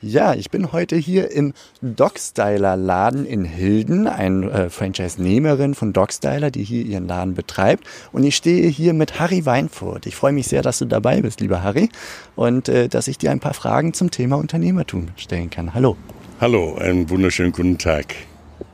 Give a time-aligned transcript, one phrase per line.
[0.00, 6.52] Ja, ich bin heute hier im Dogstyler Laden in Hilden, ein äh, Franchise-Nehmerin von Dogstyler,
[6.52, 7.84] die hier ihren Laden betreibt.
[8.12, 10.06] Und ich stehe hier mit Harry Weinfurt.
[10.06, 11.88] Ich freue mich sehr, dass du dabei bist, lieber Harry,
[12.36, 15.74] und äh, dass ich dir ein paar Fragen zum Thema Unternehmertum stellen kann.
[15.74, 15.96] Hallo.
[16.40, 18.14] Hallo, einen wunderschönen guten Tag.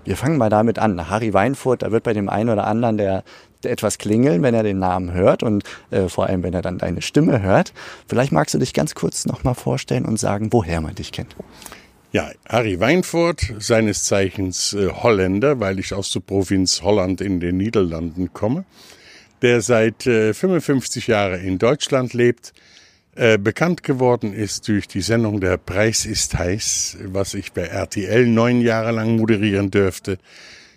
[0.04, 1.08] Wir fangen mal damit an.
[1.08, 3.24] Harry Weinfurt, da wird bei dem einen oder anderen der
[3.66, 7.02] etwas klingeln, wenn er den Namen hört und äh, vor allem, wenn er dann deine
[7.02, 7.72] Stimme hört.
[8.09, 11.34] Vielleicht magst du dich ganz kurz nochmal vorstellen und sagen, woher man dich kennt.
[12.12, 17.56] Ja, Harry Weinfurt, seines Zeichens äh, Holländer, weil ich aus der Provinz Holland in den
[17.56, 18.64] Niederlanden komme,
[19.42, 22.52] der seit äh, 55 Jahren in Deutschland lebt,
[23.16, 28.27] äh, bekannt geworden ist durch die Sendung Der Preis ist heiß, was ich bei RTL
[28.27, 30.19] neun Jahre lang moderieren dürfte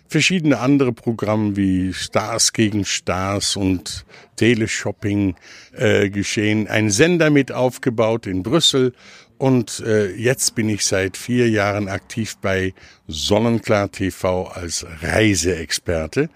[0.08, 4.04] verschiedene andere Programme wie Stars gegen Stars und
[4.36, 5.36] Teleshopping
[5.76, 6.66] äh, geschehen.
[6.66, 8.92] Ein Sender mit aufgebaut in Brüssel
[9.36, 12.74] und äh, jetzt bin ich seit vier Jahren aktiv bei
[13.06, 16.28] Sonnenklar TV als Reiseexperte.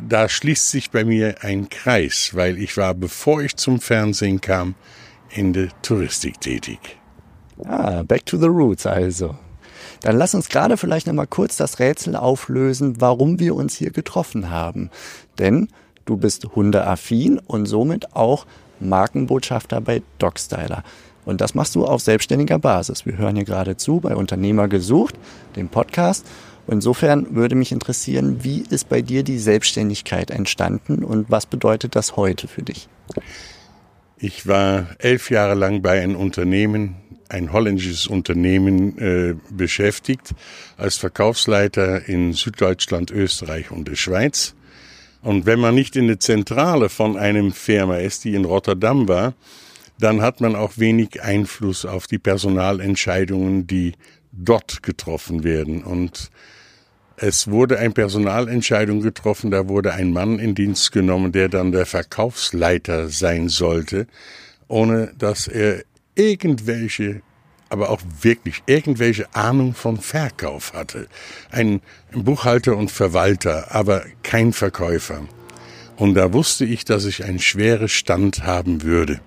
[0.00, 4.74] Da schließt sich bei mir ein Kreis, weil ich war, bevor ich zum Fernsehen kam,
[5.30, 6.78] in der Touristik tätig.
[7.64, 9.36] Ah, back to the roots also.
[10.00, 14.50] Dann lass uns gerade vielleicht nochmal kurz das Rätsel auflösen, warum wir uns hier getroffen
[14.50, 14.90] haben.
[15.38, 15.68] Denn
[16.04, 18.46] du bist hundeaffin und somit auch
[18.80, 20.84] Markenbotschafter bei Dogstyler.
[21.24, 23.04] Und das machst du auf selbstständiger Basis.
[23.04, 25.16] Wir hören hier gerade zu bei Unternehmer gesucht,
[25.56, 26.24] dem Podcast.
[26.68, 32.16] Insofern würde mich interessieren, wie ist bei dir die Selbstständigkeit entstanden und was bedeutet das
[32.16, 32.88] heute für dich?
[34.18, 36.96] Ich war elf Jahre lang bei einem Unternehmen,
[37.28, 40.34] ein holländisches Unternehmen äh, beschäftigt
[40.78, 44.54] als Verkaufsleiter in Süddeutschland, Österreich und der Schweiz.
[45.20, 49.34] Und wenn man nicht in der Zentrale von einem Firma ist, die in Rotterdam war,
[49.98, 53.94] dann hat man auch wenig Einfluss auf die Personalentscheidungen, die
[54.32, 55.82] dort getroffen werden.
[55.82, 56.30] Und
[57.16, 61.86] es wurde eine Personalentscheidung getroffen, da wurde ein Mann in Dienst genommen, der dann der
[61.86, 64.06] Verkaufsleiter sein sollte,
[64.68, 65.82] ohne dass er
[66.14, 67.22] irgendwelche,
[67.68, 71.08] aber auch wirklich irgendwelche Ahnung vom Verkauf hatte.
[71.50, 71.80] Ein
[72.12, 75.22] Buchhalter und Verwalter, aber kein Verkäufer.
[75.96, 79.20] Und da wusste ich, dass ich einen schweren Stand haben würde.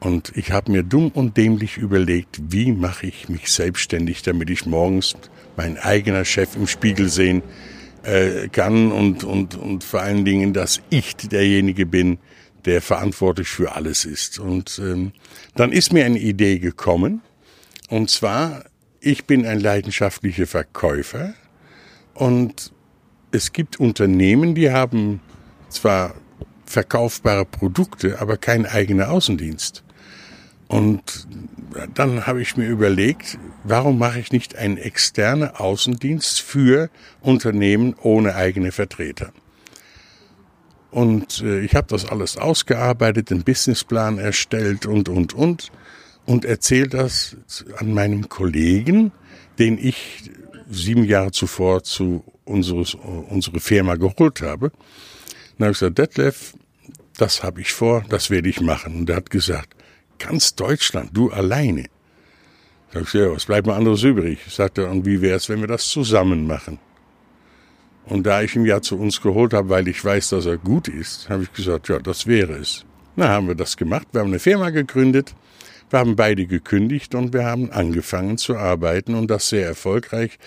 [0.00, 4.66] Und ich habe mir dumm und dämlich überlegt, wie mache ich mich selbstständig, damit ich
[4.66, 5.14] morgens
[5.56, 7.42] mein eigener Chef im Spiegel sehen
[8.02, 12.18] äh, kann und, und, und vor allen Dingen, dass ich derjenige bin,
[12.64, 14.38] der verantwortlich für alles ist.
[14.38, 15.12] Und ähm,
[15.54, 17.22] dann ist mir eine Idee gekommen,
[17.88, 18.64] und zwar,
[19.00, 21.34] ich bin ein leidenschaftlicher Verkäufer
[22.14, 22.72] und
[23.30, 25.20] es gibt Unternehmen, die haben
[25.68, 26.14] zwar
[26.64, 29.84] verkaufbare Produkte, aber keinen eigenen Außendienst.
[30.68, 31.28] Und
[31.94, 33.38] dann habe ich mir überlegt,
[33.68, 36.90] warum mache ich nicht einen externen Außendienst für
[37.20, 39.32] Unternehmen ohne eigene Vertreter?
[40.90, 45.70] Und äh, ich habe das alles ausgearbeitet, den Businessplan erstellt und, und, und.
[46.24, 47.36] Und erzähle das
[47.76, 49.12] an meinem Kollegen,
[49.58, 50.30] den ich
[50.68, 54.72] sieben Jahre zuvor zu unseres, unsere Firma geholt habe.
[55.58, 56.54] Dann habe ich gesagt, Detlef,
[57.16, 58.96] das habe ich vor, das werde ich machen.
[58.96, 59.76] Und er hat gesagt,
[60.18, 61.86] ganz Deutschland, du alleine.
[62.96, 64.38] Da habe ich gesagt, ja, was bleibt mir anderes übrig?
[64.48, 66.78] Sagt er, und wie wäre es, wenn wir das zusammen machen?
[68.06, 70.88] Und da ich ihn ja zu uns geholt habe, weil ich weiß, dass er gut
[70.88, 72.86] ist, habe ich gesagt, ja, das wäre es.
[73.14, 74.06] Na, haben wir das gemacht.
[74.12, 75.34] Wir haben eine Firma gegründet.
[75.90, 80.38] Wir haben beide gekündigt und wir haben angefangen zu arbeiten und das sehr erfolgreich,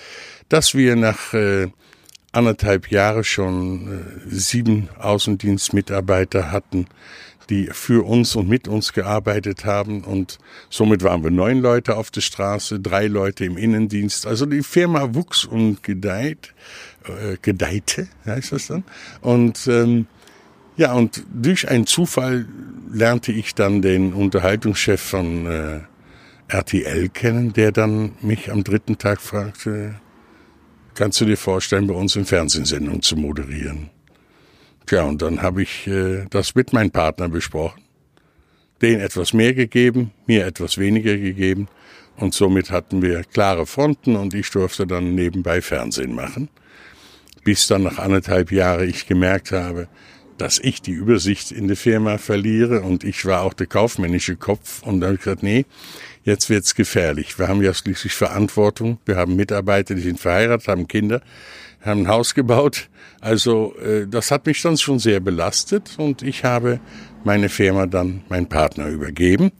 [0.47, 1.67] dass wir nach äh,
[2.31, 6.87] anderthalb Jahre schon äh, sieben Außendienstmitarbeiter hatten,
[7.49, 10.03] die für uns und mit uns gearbeitet haben.
[10.03, 10.37] Und
[10.69, 14.27] somit waren wir neun Leute auf der Straße, drei Leute im Innendienst.
[14.27, 16.53] Also die Firma wuchs und gedeiht,
[17.05, 18.83] äh, gedeihte, heißt das dann.
[19.21, 20.07] Und ähm,
[20.77, 22.45] ja, und durch einen Zufall
[22.91, 25.79] lernte ich dann den Unterhaltungschef von äh,
[26.47, 29.95] RTL kennen, der dann mich am dritten Tag fragte,
[30.95, 33.89] kannst du dir vorstellen, bei uns in Fernsehsendung zu moderieren?
[34.89, 37.83] Tja, und dann habe ich äh, das mit meinem Partner besprochen.
[38.81, 41.67] Den etwas mehr gegeben, mir etwas weniger gegeben.
[42.17, 46.49] Und somit hatten wir klare Fronten und ich durfte dann nebenbei Fernsehen machen.
[47.43, 49.87] Bis dann nach anderthalb Jahren ich gemerkt habe,
[50.39, 54.81] dass ich die Übersicht in der Firma verliere und ich war auch der kaufmännische Kopf
[54.81, 55.67] und dann habe ich gesagt, nee,
[56.23, 57.37] jetzt wird's gefährlich.
[57.37, 58.97] Wir haben ja schließlich Verantwortung.
[59.05, 61.21] Wir haben Mitarbeiter, die sind verheiratet, haben Kinder,
[61.81, 62.89] haben ein Haus gebaut.
[63.21, 66.79] Also äh, das hat mich dann schon sehr belastet und ich habe
[67.23, 69.51] meine Firma dann mein Partner übergeben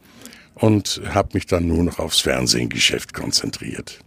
[0.54, 4.00] und habe mich dann nur noch aufs Fernsehgeschäft konzentriert.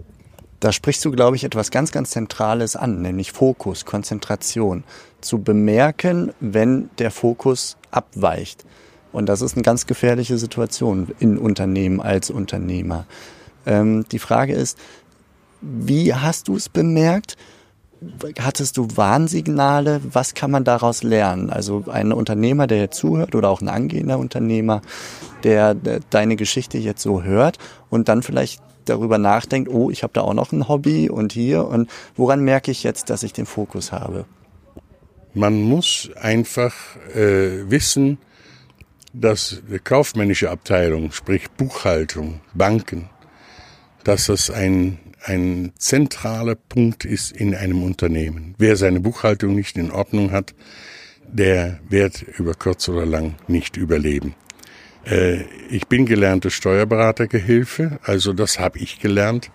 [0.60, 4.86] Da sprichst du, glaube ich, etwas ganz, ganz Zentrales an, nämlich Fokus, Konzentration.
[5.20, 8.64] Zu bemerken, wenn der Fokus abweicht.
[9.12, 13.06] Und das ist eine ganz gefährliche Situation in Unternehmen als Unternehmer.
[13.66, 14.78] Ähm, die Frage ist,
[15.62, 17.36] wie hast du es bemerkt?
[18.40, 20.02] Hattest du Warnsignale?
[20.04, 21.50] Was kann man daraus lernen?
[21.50, 24.82] Also ein Unternehmer, der jetzt zuhört oder auch ein angehender Unternehmer,
[25.44, 25.76] der
[26.10, 27.58] deine Geschichte jetzt so hört
[27.90, 31.66] und dann vielleicht darüber nachdenkt, oh, ich habe da auch noch ein Hobby und hier
[31.66, 34.26] und woran merke ich jetzt, dass ich den Fokus habe?
[35.34, 36.74] Man muss einfach
[37.16, 38.20] äh, wissen,
[39.14, 43.10] dass die kaufmännische Abteilung, sprich Buchhaltung, Banken,
[44.04, 48.56] dass das ein, ein zentraler Punkt ist in einem Unternehmen.
[48.58, 50.54] Wer seine Buchhaltung nicht in Ordnung hat,
[51.26, 54.36] der wird über kurz oder lang nicht überleben.
[55.06, 59.50] Äh, ich bin gelernte Steuerberatergehilfe, also das habe ich gelernt.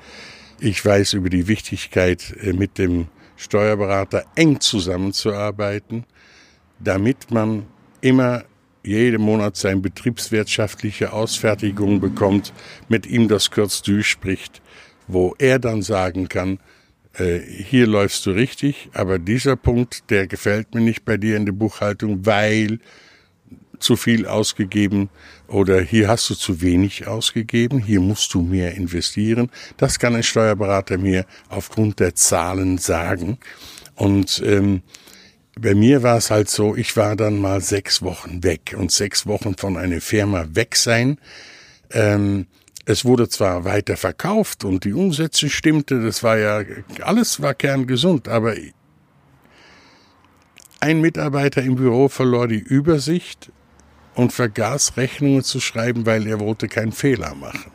[0.58, 6.04] Ich weiß über die Wichtigkeit, äh, mit dem Steuerberater eng zusammenzuarbeiten,
[6.80, 7.66] damit man
[8.00, 8.44] immer
[8.82, 12.52] jeden Monat seine betriebswirtschaftliche Ausfertigung bekommt,
[12.88, 14.62] mit ihm das kurz durchspricht,
[15.08, 16.58] wo er dann sagen kann,
[17.14, 21.46] äh, hier läufst du richtig, aber dieser Punkt, der gefällt mir nicht bei dir in
[21.46, 22.78] der Buchhaltung, weil
[23.78, 25.08] zu viel ausgegeben
[25.46, 29.50] oder hier hast du zu wenig ausgegeben, hier musst du mehr investieren.
[29.76, 33.38] Das kann ein Steuerberater mir aufgrund der Zahlen sagen.
[33.94, 34.82] Und ähm,
[35.58, 39.26] bei mir war es halt so, ich war dann mal sechs Wochen weg und sechs
[39.26, 41.18] Wochen von einer Firma weg sein.
[41.90, 42.46] Ähm,
[42.88, 46.62] es wurde zwar weiter verkauft und die Umsätze stimmte, das war ja,
[47.02, 48.54] alles war kerngesund, aber
[50.80, 53.52] ein Mitarbeiter im Büro verlor die Übersicht
[54.14, 57.70] und vergaß Rechnungen zu schreiben, weil er wollte keinen Fehler machen.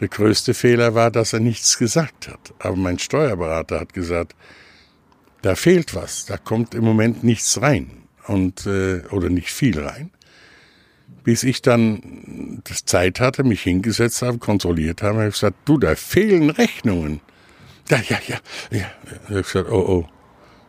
[0.00, 2.52] Der größte Fehler war, dass er nichts gesagt hat.
[2.58, 4.36] Aber mein Steuerberater hat gesagt,
[5.40, 10.10] da fehlt was, da kommt im Moment nichts rein und äh, oder nicht viel rein.
[11.24, 15.78] Bis ich dann das Zeit hatte, mich hingesetzt habe, kontrolliert habe, habe ich gesagt, du,
[15.78, 17.20] da fehlen Rechnungen.
[17.88, 18.38] Ja, ja, ja,
[18.70, 18.86] ja.
[19.24, 20.08] Ich habe gesagt, oh, oh.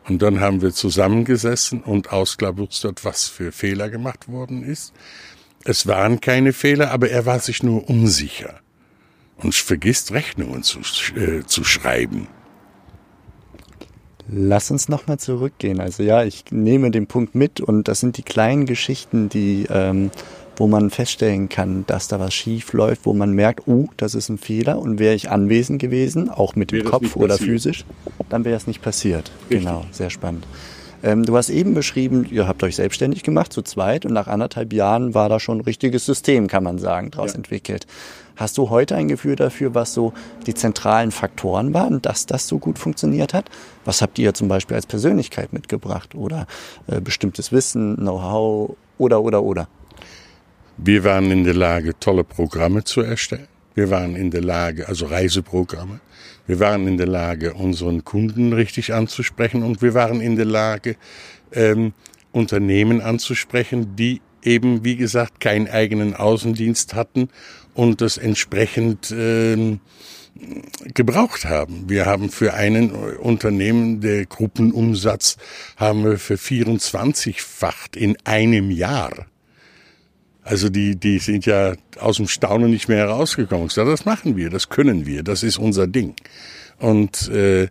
[0.07, 4.94] Und dann haben wir zusammengesessen und ausklabustert, was für Fehler gemacht worden ist.
[5.63, 8.60] Es waren keine Fehler, aber er war sich nur unsicher
[9.38, 10.80] und vergisst Rechnungen zu,
[11.16, 12.28] äh, zu schreiben.
[14.30, 15.80] Lass uns nochmal zurückgehen.
[15.80, 20.12] Also ja, ich nehme den Punkt mit und das sind die kleinen Geschichten, die ähm,
[20.56, 24.30] wo man feststellen kann, dass da was schief läuft, wo man merkt, oh, das ist
[24.30, 27.86] ein Fehler und wäre ich anwesend gewesen, auch mit dem Kopf oder physisch,
[28.30, 29.31] dann wäre es nicht passiert.
[29.50, 29.60] Richtig.
[29.60, 30.46] Genau, sehr spannend.
[31.04, 34.72] Ähm, du hast eben beschrieben, ihr habt euch selbstständig gemacht, zu zweit, und nach anderthalb
[34.72, 37.38] Jahren war da schon ein richtiges System, kann man sagen, daraus ja.
[37.38, 37.88] entwickelt.
[38.36, 40.14] Hast du heute ein Gefühl dafür, was so
[40.48, 43.50] die zentralen Faktoren waren, dass das so gut funktioniert hat?
[43.86, 46.48] Was habt ihr zum Beispiel als Persönlichkeit mitgebracht oder
[46.88, 49.68] äh, bestimmtes Wissen, Know-how oder, oder, oder?
[50.78, 53.48] Wir waren in der Lage, tolle Programme zu erstellen.
[53.75, 56.00] Wir waren in der Lage, also Reiseprogramme.
[56.48, 60.96] Wir waren in der Lage, unseren Kunden richtig anzusprechen und wir waren in der Lage,
[61.52, 61.94] ähm,
[62.32, 67.30] Unternehmen anzusprechen, die eben, wie gesagt, keinen eigenen Außendienst hatten
[67.74, 69.80] und das entsprechend ähm,
[70.94, 71.89] gebraucht haben.
[71.89, 75.38] Wir haben für einen Unternehmen, der Gruppenumsatz,
[75.77, 79.27] haben wir für 24-facht in einem Jahr
[80.44, 83.68] also die, die sind ja aus dem Staunen nicht mehr herausgekommen.
[83.68, 86.15] Ich sage, das machen wir, das können wir, das ist unser Ding.
[86.80, 87.70] Und äh,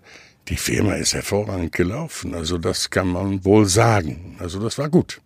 [0.49, 2.35] die Firma ist hervorragend gelaufen.
[2.35, 4.37] Also das kann man wohl sagen.
[4.38, 5.21] Also das war gut.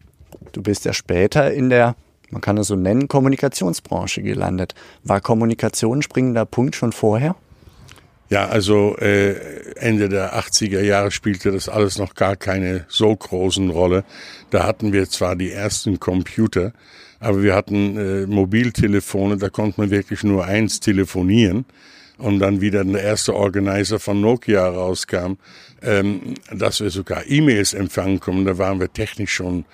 [0.52, 1.94] Du bist ja später in der,
[2.30, 4.74] man kann es so nennen, Kommunikationsbranche gelandet.
[5.04, 7.36] War Kommunikation ein springender Punkt schon vorher?
[8.28, 9.36] Ja, also äh,
[9.76, 14.04] Ende der 80er Jahre spielte das alles noch gar keine so großen Rolle.
[14.50, 16.72] Da hatten wir zwar die ersten Computer,
[17.20, 21.66] aber wir hatten äh, Mobiltelefone, da konnte man wirklich nur eins telefonieren.
[22.18, 25.34] Und dann wieder der erste Organizer von Nokia rauskam,
[25.82, 28.46] ähm, dass wir sogar E-Mails empfangen können.
[28.46, 29.66] Da waren wir technisch schon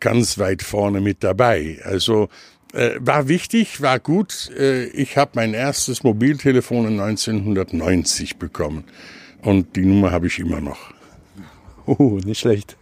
[0.00, 1.78] ganz weit vorne mit dabei.
[1.84, 2.28] Also
[2.74, 4.50] äh, war wichtig, war gut.
[4.58, 8.84] Äh, ich habe mein erstes Mobiltelefon 1990 bekommen.
[9.42, 10.92] Und die Nummer habe ich immer noch.
[11.86, 12.76] Oh, nicht schlecht.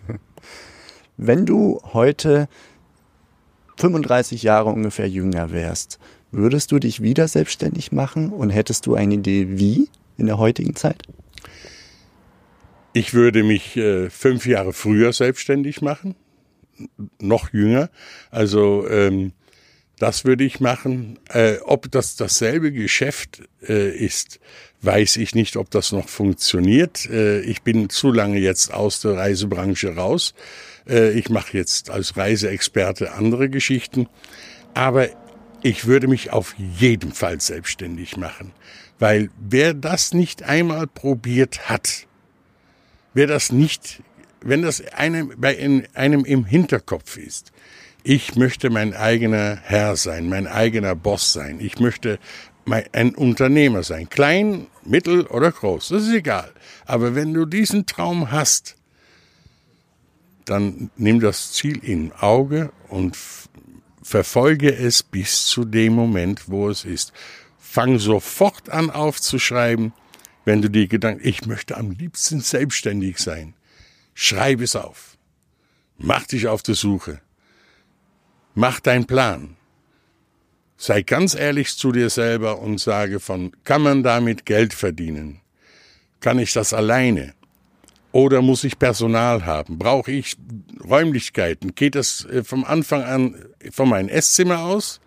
[1.17, 2.49] Wenn du heute
[3.77, 5.99] 35 Jahre ungefähr jünger wärst,
[6.31, 10.75] würdest du dich wieder selbstständig machen und hättest du eine Idee, wie in der heutigen
[10.75, 11.03] Zeit?
[12.95, 16.15] Ich würde mich äh, fünf Jahre früher selbstständig machen,
[17.21, 17.91] noch jünger.
[18.31, 19.33] Also ähm,
[19.99, 21.19] das würde ich machen.
[21.29, 24.41] Äh, ob das dasselbe Geschäft äh, ist,
[24.81, 27.09] weiß ich nicht, ob das noch funktioniert.
[27.09, 30.35] Äh, ich bin zu lange jetzt aus der Reisebranche raus.
[30.89, 34.09] Äh, ich mache jetzt als Reiseexperte andere Geschichten.
[34.75, 35.09] Aber
[35.63, 38.53] ich würde mich auf jeden Fall selbstständig machen.
[38.99, 42.07] Weil wer das nicht einmal probiert hat,
[43.15, 44.03] wer das nicht,
[44.45, 45.59] wenn das einem, bei
[45.95, 47.53] einem im Hinterkopf ist,
[48.05, 51.61] ich möchte mein eigener Herr sein, mein eigener Boss sein.
[51.61, 52.19] Ich möchte
[52.93, 54.09] ein Unternehmer sein.
[54.09, 56.53] Klein, mittel oder groß, das ist egal.
[56.85, 58.77] Aber wenn du diesen Traum hast,
[60.45, 63.17] dann nimm das Ziel in Auge und
[64.03, 67.13] verfolge es bis zu dem Moment, wo es ist.
[67.59, 69.93] Fang sofort an aufzuschreiben,
[70.45, 73.55] wenn du die Gedanken, ich möchte am liebsten selbstständig sein.
[74.15, 75.17] Schreib es auf.
[75.99, 77.21] Mach dich auf die Suche.
[78.55, 79.57] Mach deinen Plan.
[80.77, 85.41] Sei ganz ehrlich zu dir selber und sage von, kann man damit Geld verdienen?
[86.21, 87.35] Kann ich das alleine?
[88.11, 89.79] Oder muss ich Personal haben?
[89.79, 90.37] Brauche ich
[90.85, 91.75] Räumlichkeiten?
[91.75, 95.01] Geht das äh, vom Anfang an von meinem Esszimmer aus?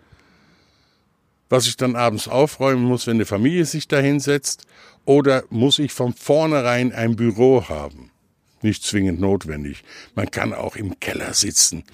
[1.48, 4.66] Was ich dann abends aufräumen muss, wenn die Familie sich da hinsetzt?
[5.04, 8.10] Oder muss ich von vornherein ein Büro haben?
[8.66, 9.84] Nicht zwingend notwendig.
[10.16, 11.84] Man kann auch im Keller sitzen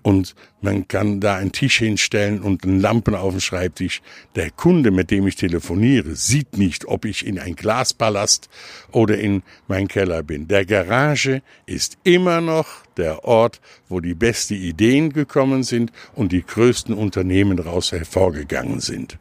[0.00, 4.00] und man kann da einen Tisch hinstellen und Lampen auf dem Schreibtisch.
[4.34, 8.48] Der Kunde, mit dem ich telefoniere, sieht nicht, ob ich in ein Glaspalast
[8.92, 10.48] oder in mein Keller bin.
[10.48, 13.60] Der Garage ist immer noch der Ort,
[13.90, 19.18] wo die besten Ideen gekommen sind und die größten Unternehmen daraus hervorgegangen sind.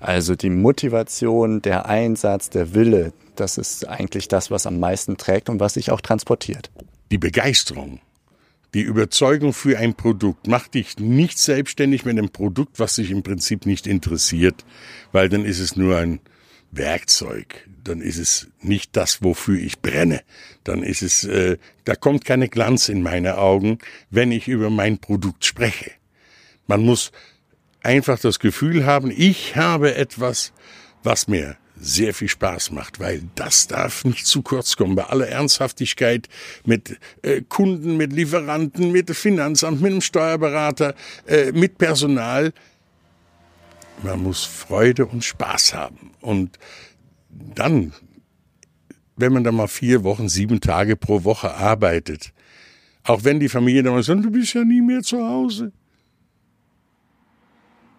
[0.00, 5.48] Also die Motivation, der Einsatz, der Wille, das ist eigentlich das, was am meisten trägt
[5.48, 6.70] und was sich auch transportiert.
[7.10, 8.00] Die Begeisterung
[8.74, 10.46] die Überzeugung für ein Produkt.
[10.46, 14.64] Mach dich nicht selbstständig mit einem Produkt, was dich im Prinzip nicht interessiert,
[15.12, 16.20] weil dann ist es nur ein
[16.70, 17.66] Werkzeug.
[17.82, 20.20] Dann ist es nicht das, wofür ich brenne.
[20.64, 23.78] Dann ist es, äh, da kommt keine Glanz in meine Augen,
[24.10, 25.92] wenn ich über mein Produkt spreche.
[26.66, 27.10] Man muss
[27.82, 30.52] einfach das Gefühl haben, ich habe etwas,
[31.02, 34.96] was mir sehr viel Spaß macht, weil das darf nicht zu kurz kommen.
[34.96, 36.28] Bei aller Ernsthaftigkeit
[36.64, 40.94] mit äh, Kunden, mit Lieferanten, mit Finanzamt, mit dem Steuerberater,
[41.26, 42.52] äh, mit Personal.
[44.02, 46.12] Man muss Freude und Spaß haben.
[46.20, 46.58] Und
[47.30, 47.92] dann,
[49.16, 52.32] wenn man da mal vier Wochen, sieben Tage pro Woche arbeitet,
[53.04, 55.72] auch wenn die Familie dann mal sagt, du bist ja nie mehr zu Hause.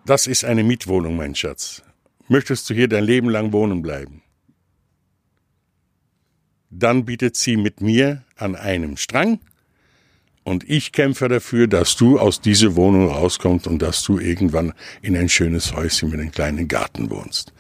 [0.09, 1.83] Das ist eine Mietwohnung, mein Schatz
[2.29, 4.23] möchtest du hier dein Leben lang wohnen bleiben?
[6.71, 9.39] Dann bietet sie mit mir an einem Strang
[10.43, 14.73] und ich kämpfe dafür, dass du aus dieser Wohnung rauskommst und dass du irgendwann
[15.03, 17.53] in ein schönes Häuschen mit einem kleinen Garten wohnst.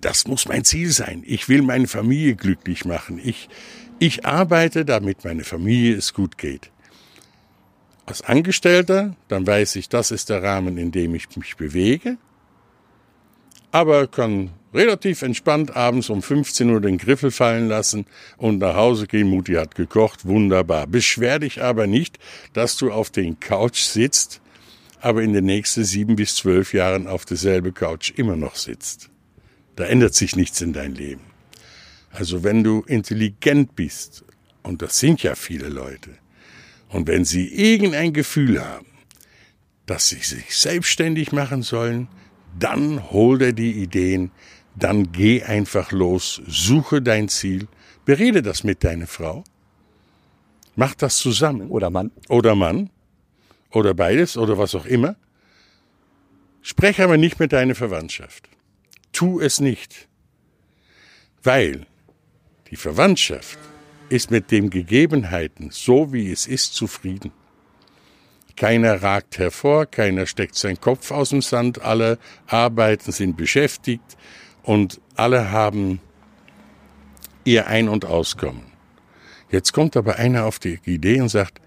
[0.00, 1.24] Das muss mein Ziel sein.
[1.26, 3.20] Ich will meine Familie glücklich machen.
[3.22, 3.50] Ich,
[3.98, 6.70] ich arbeite, damit meine Familie es gut geht.
[8.08, 12.16] Als Angestellter, dann weiß ich, das ist der Rahmen, in dem ich mich bewege
[13.70, 19.06] aber kann relativ entspannt abends um 15 Uhr den Griffel fallen lassen und nach Hause
[19.06, 19.28] gehen.
[19.28, 20.86] Mutti hat gekocht, wunderbar.
[20.86, 22.18] Beschwer dich aber nicht,
[22.52, 24.40] dass du auf den Couch sitzt,
[25.00, 29.10] aber in den nächsten sieben bis zwölf Jahren auf derselbe Couch immer noch sitzt.
[29.76, 31.22] Da ändert sich nichts in dein Leben.
[32.10, 34.24] Also wenn du intelligent bist,
[34.62, 36.10] und das sind ja viele Leute,
[36.88, 38.86] und wenn sie irgendein Gefühl haben,
[39.86, 42.08] dass sie sich selbstständig machen sollen,
[42.58, 44.30] dann hol dir die Ideen,
[44.74, 47.68] dann geh einfach los, suche dein Ziel,
[48.04, 49.44] berede das mit deiner Frau,
[50.76, 51.70] mach das zusammen.
[51.70, 52.10] Oder Mann.
[52.28, 52.90] Oder Mann.
[53.70, 55.16] Oder beides oder was auch immer.
[56.62, 58.48] Spreche aber nicht mit deiner Verwandtschaft.
[59.12, 60.08] Tu es nicht.
[61.42, 61.86] Weil
[62.70, 63.58] die Verwandtschaft
[64.08, 67.32] ist mit den Gegebenheiten, so wie es ist, zufrieden.
[68.56, 74.16] Keiner ragt hervor, keiner steckt seinen Kopf aus dem Sand, alle arbeiten, sind beschäftigt
[74.62, 76.00] und alle haben
[77.44, 78.64] ihr Ein- und Auskommen.
[79.50, 81.60] Jetzt kommt aber einer auf die Idee und sagt,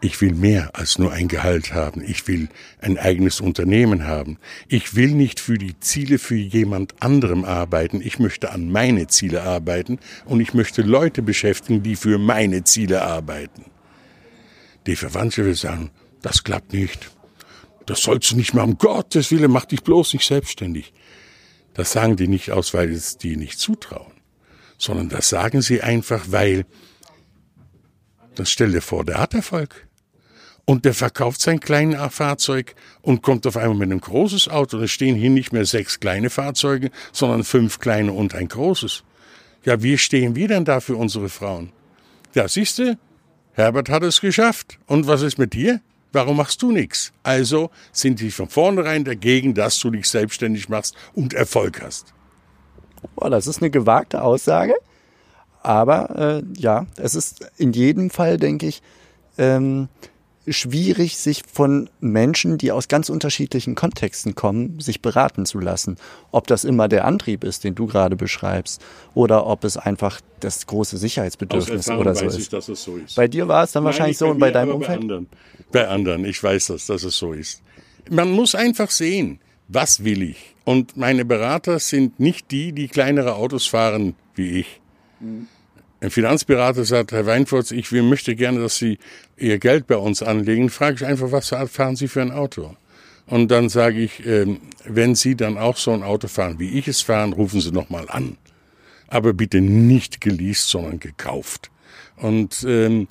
[0.00, 2.02] ich will mehr als nur ein Gehalt haben.
[2.02, 2.48] Ich will
[2.80, 4.38] ein eigenes Unternehmen haben.
[4.66, 8.00] Ich will nicht für die Ziele für jemand anderem arbeiten.
[8.00, 13.02] Ich möchte an meine Ziele arbeiten und ich möchte Leute beschäftigen, die für meine Ziele
[13.02, 13.66] arbeiten.
[14.86, 15.90] Die Verwandte will sagen,
[16.22, 17.10] das klappt nicht.
[17.84, 18.78] Das sollst du nicht machen.
[18.78, 20.94] Gottes Willen, mach dich bloß nicht selbstständig.
[21.74, 24.12] Das sagen die nicht aus, weil es die nicht zutrauen,
[24.78, 26.64] sondern das sagen sie einfach, weil,
[28.34, 29.89] dann stell dir vor, der hat Erfolg.
[30.70, 34.78] Und der verkauft sein kleines Fahrzeug und kommt auf einmal mit einem großes Auto.
[34.78, 39.02] Da stehen hier nicht mehr sechs kleine Fahrzeuge, sondern fünf kleine und ein großes.
[39.64, 41.72] Ja, wie stehen wir denn da für unsere Frauen?
[42.34, 42.96] Ja, siehst du,
[43.54, 44.78] Herbert hat es geschafft.
[44.86, 45.80] Und was ist mit dir?
[46.12, 47.12] Warum machst du nichts?
[47.24, 52.14] Also sind die von vornherein dagegen, dass du dich selbstständig machst und Erfolg hast.
[53.16, 54.74] Boah, das ist eine gewagte Aussage.
[55.64, 58.82] Aber äh, ja, es ist in jedem Fall, denke ich,
[59.36, 59.88] ähm,
[60.46, 65.96] schwierig, sich von Menschen, die aus ganz unterschiedlichen Kontexten kommen, sich beraten zu lassen.
[66.32, 68.80] Ob das immer der Antrieb ist, den du gerade beschreibst,
[69.14, 72.40] oder ob es einfach das große Sicherheitsbedürfnis oder so weiß ist.
[72.40, 73.16] Ich, dass es so ist.
[73.16, 74.98] Bei dir war es dann Nein, wahrscheinlich so und bei deinem Umfeld?
[74.98, 75.26] Bei anderen.
[75.72, 77.62] bei anderen, ich weiß das, dass es so ist.
[78.08, 80.54] Man muss einfach sehen, was will ich.
[80.64, 84.80] Und meine Berater sind nicht die, die kleinere Autos fahren wie ich.
[85.20, 85.48] Mhm.
[86.00, 88.98] Ein Finanzberater sagt, Herr Weinfurts, ich will, möchte gerne, dass Sie
[89.36, 90.70] Ihr Geld bei uns anlegen.
[90.70, 92.74] Frage ich einfach, was fahren Sie für ein Auto?
[93.26, 96.88] Und dann sage ich, ähm, wenn Sie dann auch so ein Auto fahren, wie ich
[96.88, 98.38] es fahren, rufen Sie nochmal an.
[99.08, 101.70] Aber bitte nicht geleast, sondern gekauft.
[102.16, 103.06] Und ähm,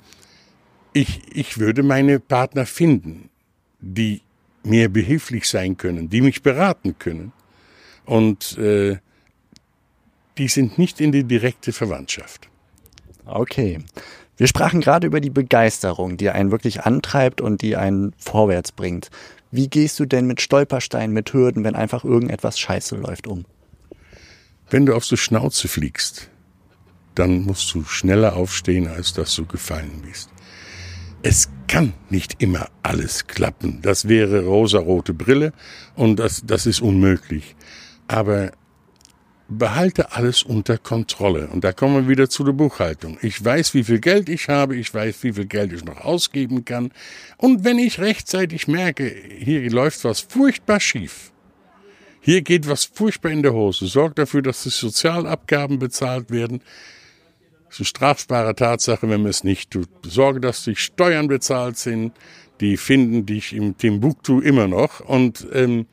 [0.92, 3.30] ich, ich würde meine Partner finden,
[3.78, 4.20] die
[4.64, 7.32] mir behilflich sein können, die mich beraten können.
[8.04, 8.98] Und äh,
[10.38, 12.49] die sind nicht in die direkte Verwandtschaft.
[13.30, 13.78] Okay.
[14.36, 19.10] Wir sprachen gerade über die Begeisterung, die einen wirklich antreibt und die einen vorwärts bringt.
[19.50, 23.44] Wie gehst du denn mit Stolpersteinen, mit Hürden, wenn einfach irgendetwas scheiße läuft, um?
[24.70, 26.30] Wenn du auf die Schnauze fliegst,
[27.14, 30.30] dann musst du schneller aufstehen, als dass du gefallen bist.
[31.22, 33.80] Es kann nicht immer alles klappen.
[33.82, 35.52] Das wäre rosarote Brille
[35.96, 37.56] und das, das ist unmöglich.
[38.08, 38.52] Aber
[39.50, 41.48] behalte alles unter Kontrolle.
[41.48, 43.18] Und da kommen wir wieder zu der Buchhaltung.
[43.20, 46.64] Ich weiß, wie viel Geld ich habe, ich weiß, wie viel Geld ich noch ausgeben
[46.64, 46.92] kann.
[47.36, 51.32] Und wenn ich rechtzeitig merke, hier läuft was furchtbar schief,
[52.20, 56.62] hier geht was furchtbar in der Hose, sorg dafür, dass die Sozialabgaben bezahlt werden.
[57.66, 59.88] Das ist eine strafbare Tatsache, wenn man es nicht tut.
[60.04, 62.12] Sorge, dass die Steuern bezahlt sind.
[62.60, 65.00] Die finden dich im Timbuktu immer noch.
[65.00, 65.86] Und ähm,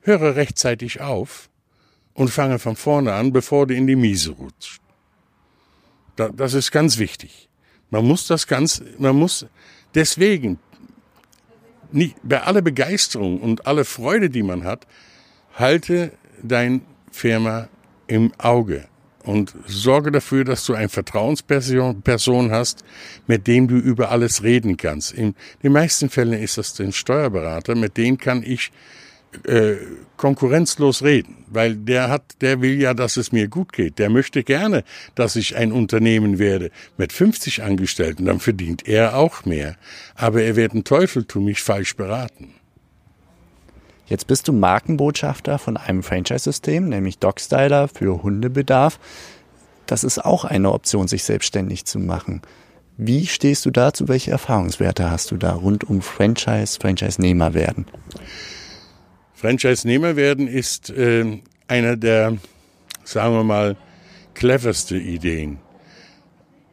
[0.00, 1.49] höre rechtzeitig auf
[2.14, 4.80] und fange von vorne an, bevor du in die Miese rutscht.
[6.16, 7.48] Da, das ist ganz wichtig.
[7.90, 9.46] Man muss das ganz, man muss
[9.94, 10.58] deswegen
[11.92, 14.86] nicht, bei aller Begeisterung und aller Freude, die man hat,
[15.54, 17.68] halte dein Firma
[18.06, 18.86] im Auge
[19.24, 22.84] und sorge dafür, dass du eine Vertrauensperson Person hast,
[23.26, 25.12] mit dem du über alles reden kannst.
[25.12, 28.70] In den meisten Fällen ist das ein Steuerberater, mit dem kann ich
[29.44, 29.76] äh,
[30.16, 33.98] konkurrenzlos reden, weil der hat, der will ja, dass es mir gut geht.
[33.98, 39.44] Der möchte gerne, dass ich ein Unternehmen werde mit 50 Angestellten, dann verdient er auch
[39.44, 39.76] mehr.
[40.14, 42.54] Aber er wird einen Teufel tun, mich falsch beraten.
[44.06, 48.98] Jetzt bist du Markenbotschafter von einem Franchise-System, nämlich Dogstyler für Hundebedarf.
[49.86, 52.42] Das ist auch eine Option, sich selbstständig zu machen.
[52.96, 54.08] Wie stehst du dazu?
[54.08, 57.86] Welche Erfahrungswerte hast du da rund um Franchise, Franchise-Nehmer werden?
[59.40, 61.24] Franchise-Nehmer werden ist äh,
[61.66, 62.36] einer der,
[63.04, 63.74] sagen wir mal,
[64.34, 65.60] cleverste Ideen.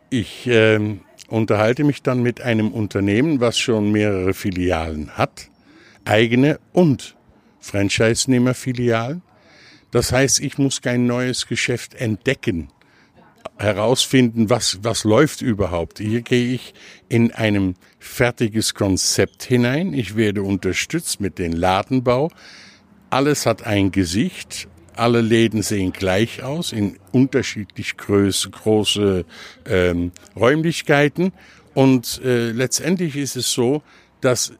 [0.09, 0.77] Ich äh,
[1.29, 5.49] unterhalte mich dann mit einem Unternehmen, was schon mehrere Filialen hat,
[6.03, 7.15] eigene und
[7.61, 9.21] Franchise-Nehmer-Filialen.
[9.91, 12.67] Das heißt, ich muss kein neues Geschäft entdecken,
[13.57, 15.99] herausfinden, was, was läuft überhaupt.
[15.99, 16.73] Hier gehe ich
[17.09, 19.93] in einem fertiges Konzept hinein.
[19.93, 22.29] Ich werde unterstützt mit dem Ladenbau.
[23.09, 24.67] Alles hat ein Gesicht.
[24.95, 29.25] Alle Läden sehen gleich aus, in unterschiedlich groß, große
[29.67, 31.33] ähm, Räumlichkeiten.
[31.75, 33.83] Und äh, letztendlich ist es so,
[34.21, 34.53] dass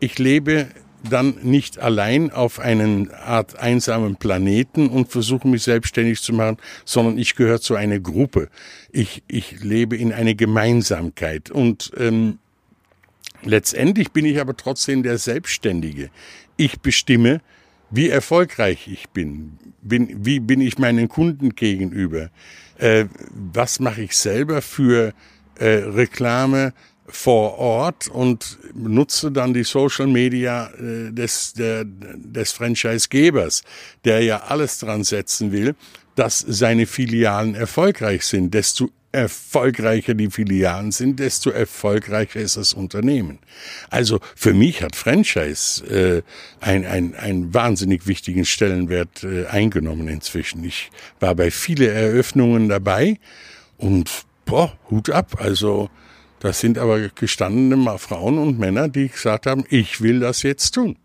[0.00, 0.68] ich lebe
[1.08, 7.18] dann nicht allein auf einen Art einsamen Planeten und versuche mich selbstständig zu machen, sondern
[7.18, 8.48] ich gehöre zu einer Gruppe.
[8.90, 12.38] Ich, ich lebe in einer Gemeinsamkeit und ähm,
[13.42, 16.10] letztendlich bin ich aber trotzdem der Selbstständige.
[16.56, 17.40] Ich bestimme,
[17.90, 22.30] wie erfolgreich ich bin, bin wie bin ich meinen Kunden gegenüber,
[22.78, 25.12] äh, was mache ich selber für
[25.58, 26.72] äh, Reklame,
[27.12, 33.62] vor Ort und nutze dann die Social Media äh, des, der, des Franchise-Gebers,
[34.04, 35.74] der ja alles dran setzen will,
[36.16, 38.54] dass seine Filialen erfolgreich sind.
[38.54, 43.38] Desto erfolgreicher die Filialen sind, desto erfolgreicher ist das Unternehmen.
[43.90, 46.22] Also für mich hat Franchise äh,
[46.64, 50.64] einen ein, ein wahnsinnig wichtigen Stellenwert äh, eingenommen inzwischen.
[50.64, 53.18] Ich war bei vielen Eröffnungen dabei
[53.76, 54.10] und
[54.46, 55.36] boah, Hut ab.
[55.38, 55.90] Also
[56.42, 60.96] das sind aber gestandene Frauen und Männer, die gesagt haben, ich will das jetzt tun.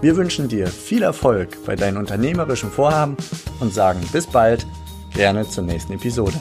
[0.01, 3.15] Wir wünschen dir viel Erfolg bei deinen unternehmerischen Vorhaben
[3.61, 4.67] und sagen bis bald,
[5.13, 6.37] gerne zur nächsten Episode.